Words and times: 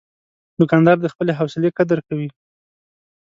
دوکاندار 0.59 0.97
د 1.01 1.05
خپلې 1.13 1.31
حوصلې 1.39 1.69
قدر 1.77 1.99
کوي. 2.07 2.29